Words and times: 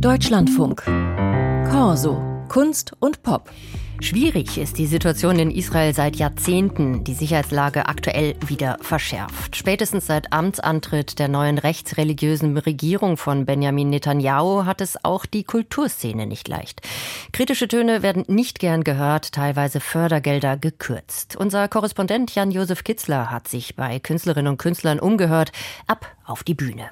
Deutschlandfunk. 0.00 0.82
Corso. 1.70 2.20
Kunst 2.48 2.92
und 3.00 3.22
Pop. 3.22 3.50
Schwierig 4.00 4.58
ist 4.58 4.76
die 4.76 4.86
Situation 4.86 5.38
in 5.38 5.50
Israel 5.50 5.94
seit 5.94 6.16
Jahrzehnten, 6.16 7.02
die 7.02 7.14
Sicherheitslage 7.14 7.86
aktuell 7.86 8.36
wieder 8.46 8.76
verschärft. 8.82 9.56
Spätestens 9.56 10.06
seit 10.06 10.34
Amtsantritt 10.34 11.18
der 11.18 11.28
neuen 11.28 11.56
rechtsreligiösen 11.56 12.58
Regierung 12.58 13.16
von 13.16 13.46
Benjamin 13.46 13.88
Netanyahu 13.88 14.66
hat 14.66 14.82
es 14.82 15.02
auch 15.02 15.24
die 15.24 15.44
Kulturszene 15.44 16.26
nicht 16.26 16.46
leicht. 16.46 16.82
Kritische 17.32 17.66
Töne 17.66 18.02
werden 18.02 18.24
nicht 18.28 18.58
gern 18.58 18.84
gehört, 18.84 19.32
teilweise 19.32 19.80
Fördergelder 19.80 20.58
gekürzt. 20.58 21.36
Unser 21.36 21.68
Korrespondent 21.68 22.34
Jan-Josef 22.34 22.84
Kitzler 22.84 23.30
hat 23.30 23.48
sich 23.48 23.76
bei 23.76 23.98
Künstlerinnen 23.98 24.52
und 24.52 24.58
Künstlern 24.58 25.00
umgehört. 25.00 25.52
Ab 25.86 26.06
auf 26.26 26.44
die 26.44 26.54
Bühne. 26.54 26.90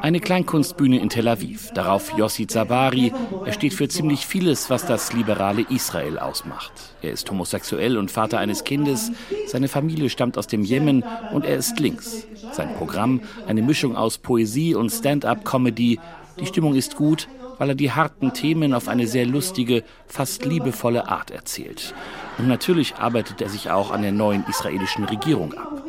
Eine 0.00 0.20
Kleinkunstbühne 0.20 1.00
in 1.00 1.08
Tel 1.08 1.26
Aviv, 1.26 1.70
darauf 1.72 2.16
Yossi 2.16 2.46
Zabari. 2.46 3.12
Er 3.44 3.52
steht 3.52 3.74
für 3.74 3.88
ziemlich 3.88 4.26
vieles, 4.26 4.70
was 4.70 4.86
das 4.86 5.12
liberale 5.12 5.62
Israel 5.62 6.18
ausmacht. 6.18 6.72
Er 7.02 7.12
ist 7.12 7.28
homosexuell 7.30 7.98
und 7.98 8.10
Vater 8.10 8.38
eines 8.38 8.62
Kindes. 8.62 9.10
Seine 9.46 9.68
Familie 9.68 10.10
stammt 10.10 10.38
aus 10.38 10.46
dem 10.46 10.62
Jemen 10.62 11.04
und 11.32 11.44
er 11.44 11.56
ist 11.56 11.80
links. 11.80 12.26
Sein 12.52 12.72
Programm, 12.74 13.20
eine 13.48 13.62
Mischung 13.62 13.96
aus 13.96 14.18
Poesie 14.18 14.74
und 14.74 14.90
Stand-up-Comedy. 14.90 15.98
Die 16.38 16.46
Stimmung 16.46 16.76
ist 16.76 16.94
gut, 16.94 17.28
weil 17.58 17.70
er 17.70 17.74
die 17.74 17.92
harten 17.92 18.32
Themen 18.32 18.74
auf 18.74 18.88
eine 18.88 19.06
sehr 19.06 19.26
lustige, 19.26 19.82
fast 20.06 20.44
liebevolle 20.44 21.08
Art 21.08 21.30
erzählt. 21.30 21.94
Und 22.38 22.48
natürlich 22.48 22.96
arbeitet 22.96 23.40
er 23.40 23.48
sich 23.48 23.70
auch 23.70 23.90
an 23.90 24.02
der 24.02 24.12
neuen 24.12 24.44
israelischen 24.48 25.04
Regierung 25.04 25.54
ab. 25.54 25.81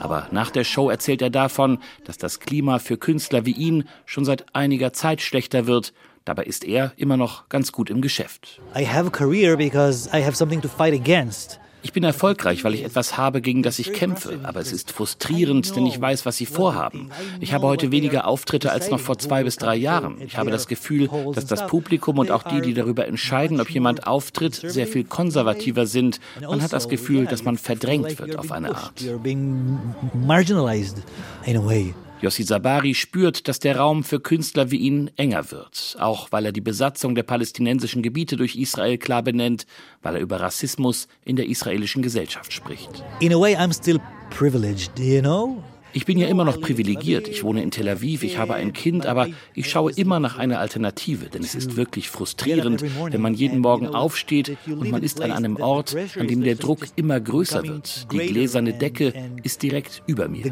Aber 0.00 0.28
nach 0.30 0.50
der 0.50 0.64
Show 0.64 0.90
erzählt 0.90 1.22
er 1.22 1.30
davon, 1.30 1.78
dass 2.04 2.18
das 2.18 2.40
Klima 2.40 2.78
für 2.78 2.96
Künstler 2.96 3.44
wie 3.46 3.52
ihn 3.52 3.88
schon 4.06 4.24
seit 4.24 4.54
einiger 4.54 4.92
Zeit 4.92 5.20
schlechter 5.20 5.66
wird. 5.66 5.92
Dabei 6.24 6.44
ist 6.44 6.64
er 6.64 6.92
immer 6.96 7.16
noch 7.16 7.48
ganz 7.48 7.72
gut 7.72 7.90
im 7.90 8.00
Geschäft. 8.00 8.60
I 8.76 8.86
have 8.86 9.06
a 9.06 9.10
career 9.10 9.56
because 9.56 10.08
I 10.12 10.22
have 10.22 10.36
something 10.36 10.60
to 10.60 10.68
fight 10.68 10.94
against. 10.94 11.58
Ich 11.82 11.92
bin 11.92 12.02
erfolgreich, 12.04 12.64
weil 12.64 12.74
ich 12.74 12.84
etwas 12.84 13.16
habe, 13.16 13.40
gegen 13.40 13.62
das 13.62 13.78
ich 13.78 13.92
kämpfe. 13.92 14.40
Aber 14.42 14.60
es 14.60 14.72
ist 14.72 14.90
frustrierend, 14.90 15.74
denn 15.76 15.86
ich 15.86 16.00
weiß, 16.00 16.26
was 16.26 16.36
sie 16.36 16.46
vorhaben. 16.46 17.10
Ich 17.40 17.52
habe 17.52 17.66
heute 17.66 17.92
weniger 17.92 18.26
Auftritte 18.26 18.72
als 18.72 18.90
noch 18.90 19.00
vor 19.00 19.18
zwei 19.18 19.44
bis 19.44 19.56
drei 19.56 19.76
Jahren. 19.76 20.20
Ich 20.20 20.36
habe 20.36 20.50
das 20.50 20.66
Gefühl, 20.66 21.08
dass 21.34 21.46
das 21.46 21.66
Publikum 21.66 22.18
und 22.18 22.30
auch 22.30 22.42
die, 22.42 22.60
die 22.60 22.74
darüber 22.74 23.06
entscheiden, 23.06 23.60
ob 23.60 23.70
jemand 23.70 24.06
auftritt, 24.06 24.54
sehr 24.54 24.86
viel 24.86 25.04
konservativer 25.04 25.86
sind. 25.86 26.20
Man 26.40 26.62
hat 26.62 26.72
das 26.72 26.88
Gefühl, 26.88 27.26
dass 27.26 27.44
man 27.44 27.58
verdrängt 27.58 28.18
wird 28.18 28.36
auf 28.36 28.52
eine 28.52 28.74
Art. 28.74 29.04
Yossi 32.20 32.42
Sabari 32.42 32.94
spürt, 32.94 33.46
dass 33.46 33.60
der 33.60 33.76
Raum 33.76 34.02
für 34.02 34.18
Künstler 34.18 34.72
wie 34.72 34.78
ihn 34.78 35.10
enger 35.16 35.52
wird, 35.52 35.96
auch 36.00 36.32
weil 36.32 36.46
er 36.46 36.52
die 36.52 36.60
Besatzung 36.60 37.14
der 37.14 37.22
palästinensischen 37.22 38.02
Gebiete 38.02 38.36
durch 38.36 38.56
Israel 38.56 38.98
klar 38.98 39.22
benennt, 39.22 39.66
weil 40.02 40.16
er 40.16 40.20
über 40.20 40.40
Rassismus 40.40 41.06
in 41.24 41.36
der 41.36 41.46
israelischen 41.46 42.02
Gesellschaft 42.02 42.52
spricht. 42.52 43.04
In 43.20 43.32
a 43.32 43.38
way 43.38 43.54
I'm 43.56 43.72
still 43.72 44.00
privileged, 44.30 44.98
you 44.98 45.20
know? 45.20 45.62
Ich 45.92 46.04
bin 46.04 46.18
ja 46.18 46.28
immer 46.28 46.44
noch 46.44 46.60
privilegiert. 46.60 47.28
Ich 47.28 47.42
wohne 47.42 47.62
in 47.62 47.70
Tel 47.70 47.88
Aviv, 47.88 48.22
ich 48.22 48.38
habe 48.38 48.54
ein 48.54 48.72
Kind, 48.72 49.06
aber 49.06 49.28
ich 49.54 49.70
schaue 49.70 49.92
immer 49.92 50.20
nach 50.20 50.38
einer 50.38 50.58
Alternative, 50.58 51.26
denn 51.26 51.42
es 51.42 51.54
ist 51.54 51.76
wirklich 51.76 52.10
frustrierend, 52.10 52.84
wenn 53.10 53.20
man 53.20 53.34
jeden 53.34 53.60
Morgen 53.60 53.88
aufsteht 53.88 54.56
und 54.66 54.90
man 54.90 55.02
ist 55.02 55.20
an 55.20 55.32
einem 55.32 55.56
Ort, 55.56 55.96
an 56.18 56.28
dem 56.28 56.42
der 56.42 56.56
Druck 56.56 56.86
immer 56.96 57.20
größer 57.20 57.66
wird. 57.66 58.12
Die 58.12 58.18
gläserne 58.18 58.74
Decke 58.74 59.12
ist 59.42 59.62
direkt 59.62 60.02
über 60.06 60.28
mir. 60.28 60.50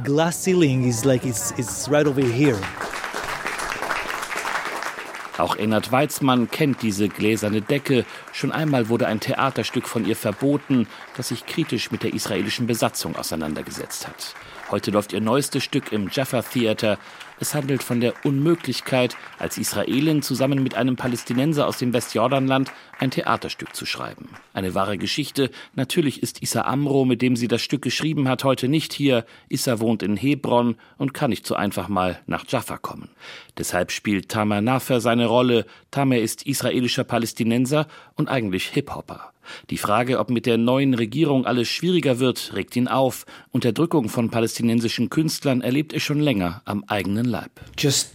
Auch 5.38 5.56
Ennard 5.56 5.92
Weizmann 5.92 6.50
kennt 6.50 6.80
diese 6.80 7.08
gläserne 7.08 7.60
Decke. 7.60 8.06
Schon 8.32 8.52
einmal 8.52 8.88
wurde 8.88 9.06
ein 9.06 9.20
Theaterstück 9.20 9.86
von 9.86 10.06
ihr 10.06 10.16
verboten, 10.16 10.86
das 11.16 11.28
sich 11.28 11.44
kritisch 11.44 11.90
mit 11.90 12.02
der 12.02 12.14
israelischen 12.14 12.66
Besatzung 12.66 13.16
auseinandergesetzt 13.16 14.08
hat. 14.08 14.34
Heute 14.68 14.90
läuft 14.90 15.12
ihr 15.12 15.20
neuestes 15.20 15.62
Stück 15.62 15.92
im 15.92 16.08
Jaffa 16.10 16.42
Theater. 16.42 16.98
Es 17.38 17.54
handelt 17.54 17.82
von 17.82 18.00
der 18.00 18.14
Unmöglichkeit, 18.24 19.14
als 19.38 19.58
Israelin 19.58 20.22
zusammen 20.22 20.62
mit 20.62 20.74
einem 20.74 20.96
Palästinenser 20.96 21.66
aus 21.66 21.76
dem 21.76 21.92
Westjordanland 21.92 22.72
ein 22.98 23.10
Theaterstück 23.10 23.76
zu 23.76 23.84
schreiben. 23.84 24.30
Eine 24.54 24.74
wahre 24.74 24.96
Geschichte. 24.96 25.50
Natürlich 25.74 26.22
ist 26.22 26.42
Issa 26.42 26.62
Amro, 26.62 27.04
mit 27.04 27.20
dem 27.20 27.36
sie 27.36 27.48
das 27.48 27.60
Stück 27.60 27.82
geschrieben 27.82 28.26
hat, 28.26 28.44
heute 28.44 28.68
nicht 28.68 28.94
hier. 28.94 29.26
Issa 29.50 29.80
wohnt 29.80 30.02
in 30.02 30.16
Hebron 30.16 30.76
und 30.96 31.12
kann 31.12 31.28
nicht 31.28 31.46
so 31.46 31.54
einfach 31.54 31.88
mal 31.88 32.18
nach 32.26 32.46
Jaffa 32.48 32.78
kommen. 32.78 33.10
Deshalb 33.58 33.92
spielt 33.92 34.30
Tamer 34.30 34.62
Nafer 34.62 35.02
seine 35.02 35.26
Rolle. 35.26 35.66
Tamer 35.90 36.18
ist 36.18 36.46
israelischer 36.46 37.04
Palästinenser 37.04 37.86
und 38.14 38.28
eigentlich 38.28 38.68
Hip-Hopper. 38.68 39.32
Die 39.70 39.78
Frage, 39.78 40.18
ob 40.18 40.30
mit 40.30 40.46
der 40.46 40.58
neuen 40.58 40.94
Regierung 40.94 41.46
alles 41.46 41.68
schwieriger 41.68 42.18
wird, 42.18 42.52
regt 42.54 42.76
ihn 42.76 42.88
auf. 42.88 43.26
Unterdrückung 43.50 44.08
von 44.08 44.30
palästinensischen 44.30 45.10
Künstlern 45.10 45.60
erlebt 45.60 45.92
er 45.92 46.00
schon 46.00 46.20
länger 46.20 46.62
am 46.64 46.84
eigenen 46.84 47.25
lap. 47.30 47.60
Just 47.76 48.14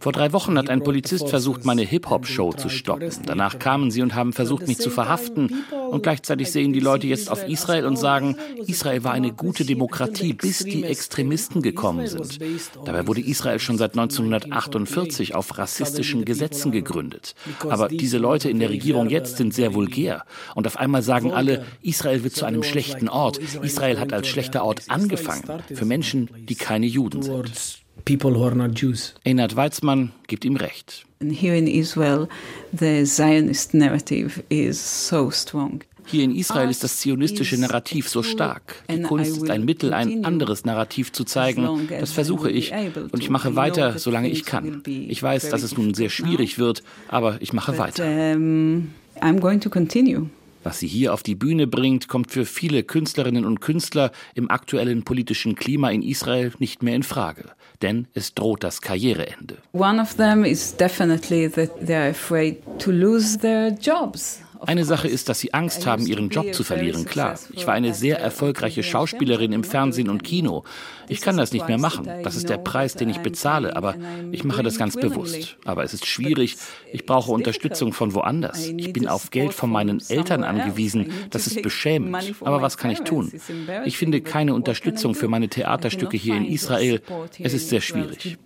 Vor 0.00 0.12
drei 0.12 0.32
Wochen 0.32 0.58
hat 0.58 0.68
ein 0.68 0.82
Polizist 0.82 1.28
versucht, 1.28 1.64
meine 1.64 1.82
Hip-Hop-Show 1.82 2.52
zu 2.52 2.68
stoppen. 2.68 3.10
Danach 3.24 3.58
kamen 3.58 3.90
sie 3.90 4.02
und 4.02 4.14
haben 4.14 4.32
versucht, 4.32 4.68
mich 4.68 4.78
zu 4.78 4.90
verhaften. 4.90 5.64
Und 5.90 6.02
gleichzeitig 6.02 6.50
sehen 6.50 6.72
die 6.72 6.80
Leute 6.80 7.06
jetzt 7.06 7.30
auf 7.30 7.48
Israel 7.48 7.86
und 7.86 7.96
sagen, 7.96 8.36
Israel 8.66 9.04
war 9.04 9.12
eine 9.12 9.32
gute 9.32 9.64
Demokratie, 9.64 10.32
bis 10.32 10.58
die 10.58 10.84
Extremisten 10.84 11.62
gekommen 11.62 12.06
sind. 12.06 12.38
Dabei 12.84 13.06
wurde 13.06 13.20
Israel 13.20 13.58
schon 13.58 13.78
seit 13.78 13.92
1948 13.92 15.34
auf 15.34 15.56
rassistischen 15.56 16.24
Gesetzen 16.24 16.72
gegründet. 16.72 17.34
Aber 17.68 17.88
diese 17.88 18.18
Leute 18.18 18.50
in 18.50 18.58
der 18.58 18.70
Regierung 18.70 19.08
jetzt 19.08 19.36
sind 19.36 19.54
sehr 19.54 19.74
vulgär. 19.74 20.24
Und 20.54 20.66
auf 20.66 20.76
einmal 20.76 21.02
sagen 21.02 21.32
alle, 21.32 21.64
Israel 21.82 22.24
wird 22.24 22.34
zu 22.34 22.44
einem 22.44 22.62
schlechten 22.62 23.08
Ort. 23.08 23.38
Israel 23.38 23.98
hat 24.00 24.12
als 24.12 24.28
schlechter 24.28 24.64
Ort 24.64 24.82
angefangen. 24.88 25.62
Für 25.72 25.84
Menschen, 25.84 26.28
die 26.48 26.54
keine 26.54 26.86
Juden 26.86 27.22
sind. 27.22 27.78
People 28.04 28.34
who 28.34 28.44
are 28.46 28.56
not 28.56 28.80
Jews. 28.80 29.14
Einhard 29.24 29.56
Weizmann 29.56 30.12
gibt 30.26 30.44
ihm 30.44 30.56
recht. 30.56 31.04
Here 31.20 31.56
in 31.56 31.66
Israel, 31.66 32.28
the 32.72 33.04
Zionist 33.04 33.74
narrative 33.74 34.42
is 34.48 35.08
so 35.08 35.30
strong. 35.30 35.80
Hier 36.06 36.24
in 36.24 36.34
Israel 36.34 36.70
ist 36.70 36.82
das 36.82 36.96
zionistische 36.98 37.58
Narrativ 37.58 38.08
so 38.08 38.22
stark. 38.22 38.82
Die 38.90 39.02
Kunst 39.02 39.36
ist 39.36 39.50
ein 39.50 39.64
Mittel, 39.64 39.92
ein 39.92 40.24
anderes 40.24 40.64
Narrativ 40.64 41.12
zu 41.12 41.24
zeigen. 41.24 41.88
Das 41.88 42.12
versuche 42.12 42.50
ich 42.50 42.72
und 42.72 43.22
ich 43.22 43.30
mache 43.30 43.54
weiter, 43.54 43.98
solange 43.98 44.28
ich 44.28 44.44
kann. 44.44 44.82
Ich 44.86 45.22
weiß, 45.22 45.50
dass 45.50 45.62
es 45.62 45.76
nun 45.76 45.94
sehr 45.94 46.08
schwierig 46.08 46.58
wird, 46.58 46.82
aber 47.08 47.36
ich 47.40 47.52
mache 47.52 47.78
weiter. 47.78 48.02
I'm 48.02 49.40
going 49.40 49.60
to 49.60 49.68
continue. 49.68 50.30
Was 50.62 50.78
sie 50.78 50.86
hier 50.86 51.14
auf 51.14 51.22
die 51.22 51.34
Bühne 51.34 51.66
bringt, 51.66 52.08
kommt 52.08 52.30
für 52.30 52.44
viele 52.44 52.82
Künstlerinnen 52.82 53.44
und 53.44 53.60
Künstler 53.60 54.12
im 54.34 54.50
aktuellen 54.50 55.04
politischen 55.04 55.54
Klima 55.54 55.90
in 55.90 56.02
Israel 56.02 56.52
nicht 56.58 56.82
mehr 56.82 56.94
in 56.94 57.02
Frage. 57.02 57.44
Denn 57.80 58.08
es 58.12 58.34
droht 58.34 58.62
das 58.62 58.82
Karriereende. 58.82 59.56
One 59.72 60.00
of 60.02 60.14
them 60.16 60.44
is 60.44 60.76
definitely 60.76 61.48
that 61.48 61.70
they're 61.80 62.10
afraid 62.10 62.58
to 62.78 62.90
lose 62.90 63.38
their 63.38 63.70
jobs. 63.70 64.40
Eine 64.66 64.84
Sache 64.84 65.08
ist, 65.08 65.28
dass 65.28 65.40
sie 65.40 65.54
Angst 65.54 65.86
haben, 65.86 66.06
ihren 66.06 66.28
Job 66.28 66.52
zu 66.52 66.64
verlieren. 66.64 67.04
Klar, 67.04 67.38
ich 67.52 67.66
war 67.66 67.74
eine 67.74 67.94
sehr 67.94 68.18
erfolgreiche 68.18 68.82
Schauspielerin 68.82 69.52
im 69.52 69.64
Fernsehen 69.64 70.08
und 70.08 70.22
Kino. 70.22 70.64
Ich 71.08 71.20
kann 71.20 71.36
das 71.36 71.52
nicht 71.52 71.66
mehr 71.66 71.78
machen. 71.78 72.08
Das 72.22 72.36
ist 72.36 72.48
der 72.48 72.58
Preis, 72.58 72.94
den 72.94 73.08
ich 73.08 73.18
bezahle, 73.18 73.74
aber 73.74 73.96
ich 74.30 74.44
mache 74.44 74.62
das 74.62 74.78
ganz 74.78 74.96
bewusst. 74.96 75.56
Aber 75.64 75.82
es 75.82 75.94
ist 75.94 76.06
schwierig. 76.06 76.56
Ich 76.92 77.06
brauche 77.06 77.32
Unterstützung 77.32 77.92
von 77.92 78.14
woanders. 78.14 78.68
Ich 78.68 78.92
bin 78.92 79.08
auf 79.08 79.30
Geld 79.30 79.54
von 79.54 79.70
meinen 79.70 80.02
Eltern 80.08 80.44
angewiesen. 80.44 81.12
Das 81.30 81.46
ist 81.46 81.62
beschämend. 81.62 82.34
Aber 82.40 82.62
was 82.62 82.76
kann 82.76 82.90
ich 82.90 83.00
tun? 83.00 83.32
Ich 83.84 83.96
finde 83.96 84.20
keine 84.20 84.54
Unterstützung 84.54 85.14
für 85.14 85.28
meine 85.28 85.48
Theaterstücke 85.48 86.16
hier 86.16 86.36
in 86.36 86.44
Israel. 86.44 87.00
Es 87.38 87.54
ist 87.54 87.70
sehr 87.70 87.80
schwierig. 87.80 88.38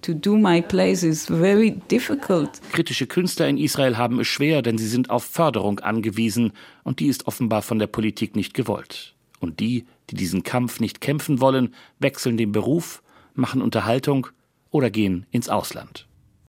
Kritische 2.72 3.06
Künstler 3.06 3.48
in 3.48 3.58
Israel 3.58 3.98
haben 3.98 4.20
es 4.20 4.26
schwer, 4.26 4.62
denn 4.62 4.78
sie 4.78 4.88
sind 4.88 5.10
auf 5.10 5.24
Förderung 5.24 5.80
angewiesen 5.80 6.03
angewiesen, 6.04 6.52
und 6.82 7.00
die 7.00 7.06
ist 7.06 7.26
offenbar 7.26 7.62
von 7.62 7.78
der 7.78 7.86
Politik 7.86 8.36
nicht 8.36 8.54
gewollt. 8.54 9.14
Und 9.40 9.60
die, 9.60 9.86
die 10.10 10.16
diesen 10.16 10.42
Kampf 10.42 10.80
nicht 10.80 11.00
kämpfen 11.00 11.40
wollen, 11.40 11.74
wechseln 11.98 12.36
den 12.36 12.52
Beruf, 12.52 13.02
machen 13.34 13.62
Unterhaltung 13.62 14.28
oder 14.70 14.90
gehen 14.90 15.26
ins 15.30 15.48
Ausland. 15.48 16.06